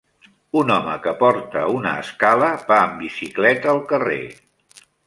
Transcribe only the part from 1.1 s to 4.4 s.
porta una escala va amb bicicleta al carrer